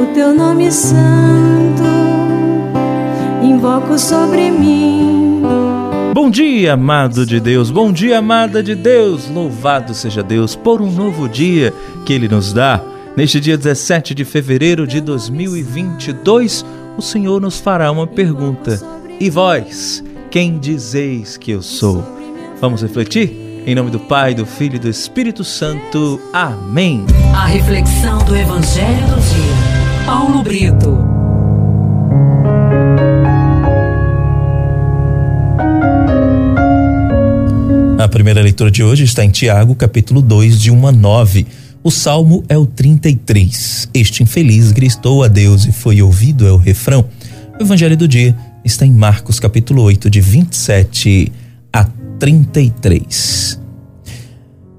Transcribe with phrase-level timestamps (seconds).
[0.00, 1.82] o teu nome santo,
[3.42, 5.42] invoco sobre mim.
[6.14, 9.28] Bom dia, amado de Deus, bom dia, amada de Deus.
[9.28, 11.74] Louvado seja Deus por um novo dia
[12.06, 12.80] que Ele nos dá.
[13.14, 16.64] Neste dia 17 de fevereiro de 2022,
[16.96, 18.80] o Senhor nos fará uma pergunta.
[19.20, 22.02] E vós, quem dizeis que eu sou?
[22.58, 23.62] Vamos refletir?
[23.66, 26.18] Em nome do Pai, do Filho e do Espírito Santo.
[26.32, 27.04] Amém.
[27.34, 29.69] A reflexão do Evangelho do Dia.
[30.06, 30.98] Paulo Brito.
[37.98, 41.46] A primeira leitura de hoje está em Tiago, capítulo 2, de 1 a 9.
[41.82, 43.88] O salmo é o 33.
[43.94, 47.04] Este infeliz gritou a Deus e foi ouvido é o refrão.
[47.58, 51.32] O evangelho do dia está em Marcos, capítulo 8, de 27
[51.72, 51.84] a
[52.18, 53.60] 33.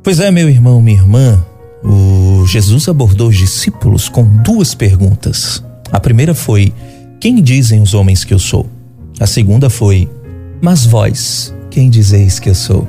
[0.03, 1.45] Pois é, meu irmão, minha irmã,
[1.83, 5.63] o Jesus abordou os discípulos com duas perguntas.
[5.91, 6.73] A primeira foi:
[7.19, 8.69] Quem dizem os homens que eu sou?
[9.19, 10.09] A segunda foi:
[10.61, 12.87] Mas vós, quem dizeis que eu sou?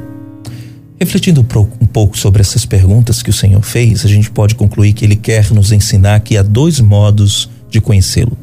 [1.01, 1.45] Refletindo
[1.81, 5.17] um pouco sobre essas perguntas que o Senhor fez, a gente pode concluir que ele
[5.17, 8.39] quer nos ensinar que há dois modos de conhecê-lo.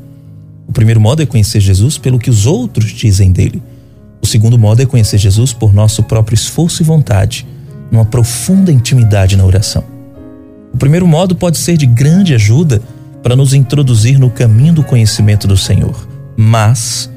[0.68, 3.64] O primeiro modo é conhecer Jesus pelo que os outros dizem dele.
[4.22, 7.48] O segundo modo é conhecer Jesus por nosso próprio esforço e vontade,
[7.90, 9.99] numa profunda intimidade na oração.
[10.74, 12.82] O primeiro modo pode ser de grande ajuda
[13.22, 17.10] para nos introduzir no caminho do conhecimento do Senhor, mas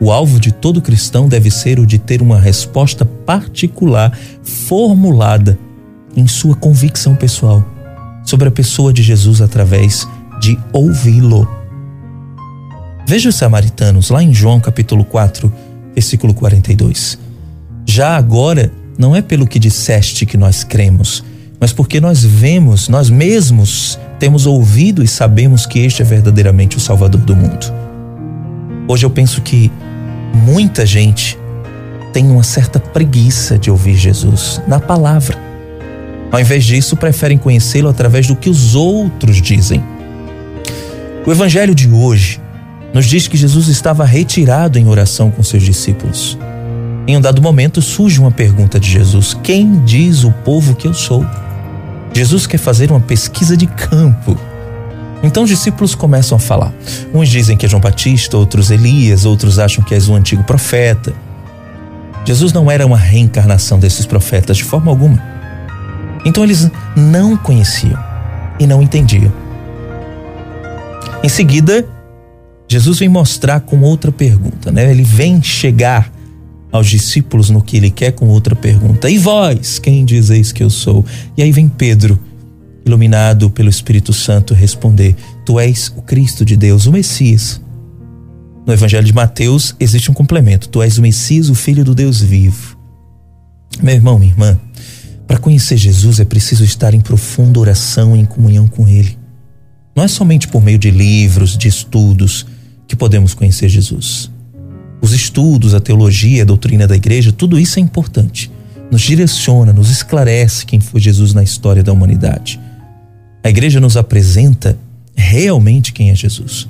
[0.00, 5.58] o alvo de todo cristão deve ser o de ter uma resposta particular formulada
[6.16, 7.64] em sua convicção pessoal
[8.24, 10.08] sobre a pessoa de Jesus através
[10.40, 11.48] de ouvi-lo.
[13.06, 15.52] Veja os samaritanos lá em João capítulo 4,
[15.94, 17.18] versículo 42.
[17.84, 21.24] Já agora, não é pelo que disseste que nós cremos,
[21.60, 26.80] mas porque nós vemos, nós mesmos temos ouvido e sabemos que este é verdadeiramente o
[26.80, 27.70] Salvador do mundo.
[28.88, 29.70] Hoje eu penso que
[30.32, 31.38] muita gente
[32.14, 35.38] tem uma certa preguiça de ouvir Jesus na palavra.
[36.32, 39.84] Ao invés disso, preferem conhecê-lo através do que os outros dizem.
[41.26, 42.40] O evangelho de hoje
[42.94, 46.38] nos diz que Jesus estava retirado em oração com seus discípulos.
[47.06, 50.94] Em um dado momento surge uma pergunta de Jesus: Quem diz o povo que eu
[50.94, 51.24] sou?
[52.12, 54.36] Jesus quer fazer uma pesquisa de campo.
[55.22, 56.72] Então os discípulos começam a falar.
[57.12, 61.12] Uns dizem que é João Batista, outros Elias, outros acham que és um antigo profeta.
[62.24, 65.22] Jesus não era uma reencarnação desses profetas de forma alguma.
[66.24, 67.98] Então eles não conheciam
[68.58, 69.32] e não entendiam.
[71.22, 71.86] Em seguida,
[72.68, 74.90] Jesus vem mostrar com outra pergunta, né?
[74.90, 76.10] Ele vem chegar
[76.72, 79.10] aos discípulos no que ele quer com outra pergunta.
[79.10, 81.04] E vós, quem dizeis que eu sou?
[81.36, 82.18] E aí vem Pedro,
[82.84, 87.60] iluminado pelo Espírito Santo, responder: Tu és o Cristo de Deus, o Messias.
[88.66, 92.20] No Evangelho de Mateus existe um complemento: Tu és o Messias, o Filho do Deus
[92.20, 92.78] vivo.
[93.82, 94.58] Meu irmão, minha irmã,
[95.26, 99.18] para conhecer Jesus é preciso estar em profunda oração e em comunhão com Ele.
[99.94, 102.46] Não é somente por meio de livros, de estudos,
[102.86, 104.30] que podemos conhecer Jesus.
[105.00, 108.50] Os estudos, a teologia, a doutrina da igreja, tudo isso é importante.
[108.90, 112.60] Nos direciona, nos esclarece quem foi Jesus na história da humanidade.
[113.42, 114.76] A igreja nos apresenta
[115.14, 116.68] realmente quem é Jesus.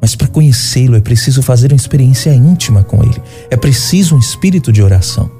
[0.00, 3.20] Mas para conhecê-lo é preciso fazer uma experiência íntima com ele.
[3.50, 5.30] É preciso um espírito de oração.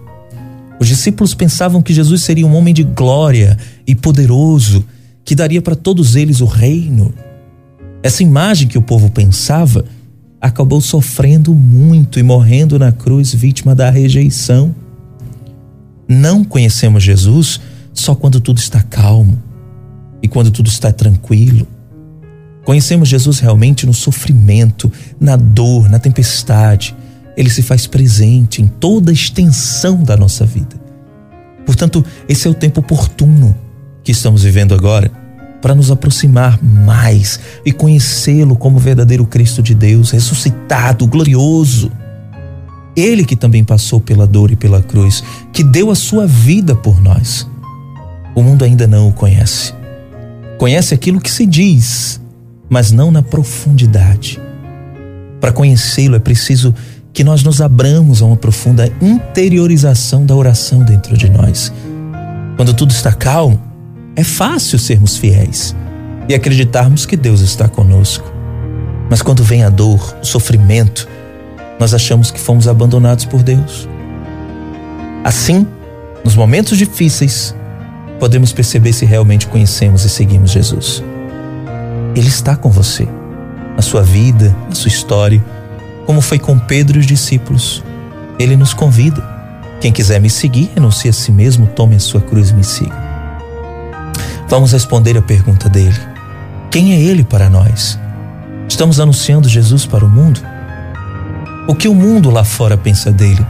[0.79, 3.57] Os discípulos pensavam que Jesus seria um homem de glória
[3.87, 4.85] e poderoso,
[5.25, 7.15] que daria para todos eles o reino.
[8.03, 9.85] Essa imagem que o povo pensava
[10.43, 14.75] acabou sofrendo muito e morrendo na cruz, vítima da rejeição.
[16.09, 17.61] Não conhecemos Jesus
[17.95, 19.41] só quando tudo está calmo
[20.21, 21.65] e quando tudo está tranquilo.
[22.65, 26.95] Conhecemos Jesus realmente no sofrimento, na dor, na tempestade.
[27.37, 30.81] Ele se faz presente em toda a extensão da nossa vida.
[31.65, 33.57] Portanto, esse é o tempo oportuno
[34.03, 35.22] que estamos vivendo agora
[35.63, 41.91] para nos aproximar mais e conhecê-lo como verdadeiro Cristo de Deus, ressuscitado, glorioso.
[42.97, 45.23] Ele que também passou pela dor e pela cruz,
[45.53, 47.49] que deu a sua vida por nós.
[48.35, 49.73] O mundo ainda não o conhece.
[50.59, 52.21] Conhece aquilo que se diz,
[52.69, 54.41] mas não na profundidade.
[55.41, 56.75] Para conhecê-lo é preciso
[57.13, 61.73] que nós nos abramos a uma profunda interiorização da oração dentro de nós.
[62.57, 63.72] Quando tudo está calmo,
[64.15, 65.75] é fácil sermos fiéis
[66.29, 68.31] e acreditarmos que Deus está conosco.
[69.09, 71.09] Mas quando vem a dor, o sofrimento,
[71.79, 73.89] nós achamos que fomos abandonados por Deus.
[75.25, 75.67] Assim,
[76.25, 77.55] nos momentos difíceis,
[78.21, 81.03] podemos perceber se realmente conhecemos e seguimos Jesus.
[82.15, 83.09] Ele está com você.
[83.75, 85.43] na sua vida, na sua história,
[86.05, 87.83] como foi com Pedro e os discípulos.
[88.39, 89.27] Ele nos convida.
[89.81, 93.12] Quem quiser me seguir, renuncie a si mesmo, tome a sua cruz e me siga.
[94.53, 95.99] Vamos responder a pergunta dele:
[96.71, 97.99] Quem é ele para nós?
[98.69, 100.43] Estamos anunciando Jesus para o mundo?
[101.67, 103.47] O que o mundo lá fora pensa dele?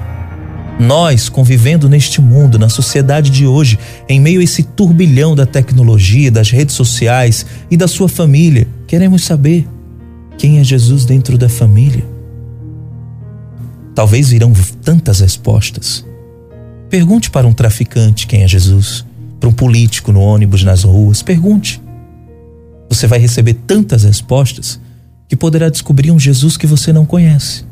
[0.78, 6.30] Nós, convivendo neste mundo, na sociedade de hoje, em meio a esse turbilhão da tecnologia,
[6.30, 9.68] das redes sociais e da sua família, queremos saber
[10.38, 12.06] quem é Jesus dentro da família.
[13.92, 14.52] Talvez virão
[14.84, 16.06] tantas respostas.
[16.88, 19.04] Pergunte para um traficante quem é Jesus,
[19.42, 21.20] para um político no ônibus, nas ruas.
[21.20, 21.82] Pergunte.
[22.88, 24.80] Você vai receber tantas respostas
[25.28, 27.64] que poderá descobrir um Jesus que você não conhece.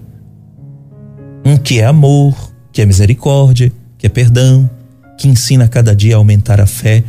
[1.47, 2.35] Um que é amor,
[2.73, 4.69] que é misericórdia, que é perdão,
[5.17, 7.05] que ensina a cada dia a aumentar a fé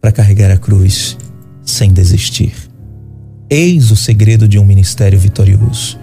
[0.00, 1.18] para carregar a cruz
[1.64, 2.54] sem desistir.
[3.50, 5.98] Eis o segredo de um ministério vitorioso.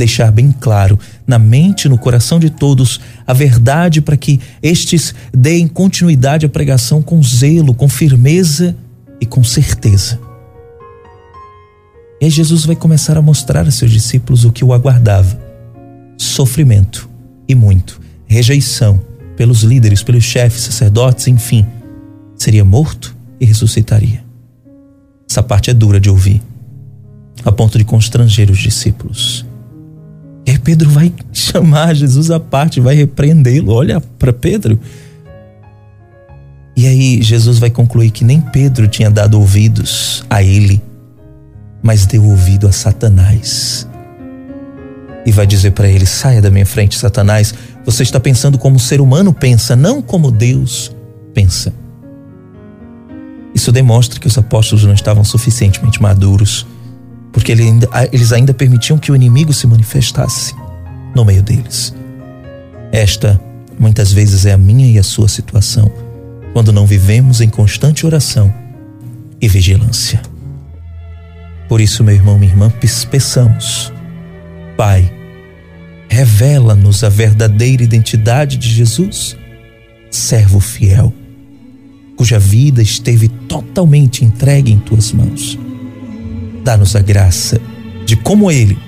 [0.00, 5.14] Deixar bem claro na mente e no coração de todos a verdade para que estes
[5.30, 8.74] deem continuidade à pregação com zelo, com firmeza
[9.20, 10.18] e com certeza.
[12.18, 15.38] E aí Jesus vai começar a mostrar a seus discípulos o que o aguardava:
[16.16, 17.06] sofrimento
[17.46, 18.98] e muito rejeição
[19.36, 21.66] pelos líderes, pelos chefes, sacerdotes, enfim,
[22.38, 24.24] seria morto e ressuscitaria.
[25.30, 26.40] Essa parte é dura de ouvir,
[27.44, 29.49] a ponto de constranger os discípulos.
[30.46, 33.72] E aí Pedro vai chamar Jesus à parte, vai repreendê-lo.
[33.72, 34.78] Olha para Pedro.
[36.76, 40.80] E aí Jesus vai concluir que nem Pedro tinha dado ouvidos a ele,
[41.82, 43.86] mas deu ouvido a Satanás.
[45.26, 47.52] E vai dizer para ele: saia da minha frente, Satanás,
[47.84, 50.94] você está pensando como o ser humano pensa, não como Deus
[51.34, 51.72] pensa.
[53.54, 56.66] Isso demonstra que os apóstolos não estavam suficientemente maduros,
[57.32, 60.54] porque eles ainda permitiam que o inimigo se manifestasse
[61.14, 61.94] no meio deles.
[62.92, 63.40] Esta,
[63.78, 65.90] muitas vezes, é a minha e a sua situação,
[66.52, 68.52] quando não vivemos em constante oração
[69.40, 70.20] e vigilância.
[71.68, 72.72] Por isso, meu irmão, minha irmã,
[73.10, 73.92] peçamos,
[74.76, 75.12] Pai,
[76.08, 79.36] revela-nos a verdadeira identidade de Jesus,
[80.10, 81.14] servo fiel,
[82.16, 85.56] cuja vida esteve totalmente entregue em tuas mãos.
[86.62, 87.60] Dá-nos a graça
[88.04, 88.78] de, como Ele,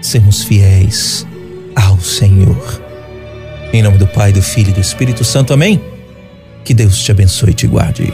[0.00, 1.26] sermos fiéis
[1.74, 2.82] ao Senhor.
[3.72, 5.82] Em nome do Pai, do Filho e do Espírito Santo, amém?
[6.64, 8.12] Que Deus te abençoe e te guarde.